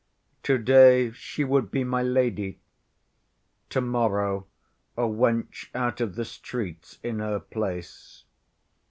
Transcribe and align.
To‐day 0.43 1.13
she 1.13 1.43
would 1.43 1.69
be 1.69 1.83
my 1.83 2.01
lady, 2.01 2.59
to‐morrow 3.69 4.45
a 4.97 5.03
wench 5.03 5.69
out 5.75 6.01
of 6.01 6.15
the 6.15 6.25
streets 6.25 6.97
in 7.03 7.19
her 7.19 7.39
place. 7.39 8.23